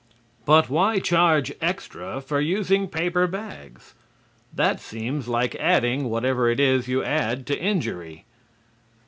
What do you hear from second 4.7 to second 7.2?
seems like adding whatever it is you